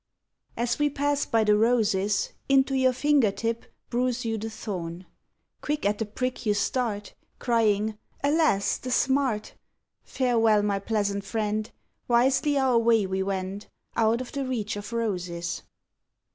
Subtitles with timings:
[0.57, 5.05] As we pass by the roses, Into your finger tip Bruise you the thorn.
[5.61, 9.53] Quick at the prick you start, Crying, "Alas, the smart!
[10.03, 11.69] Farewell, my pleasant friend,
[12.07, 15.61] Wisely our way we wend Out of the reach of roses."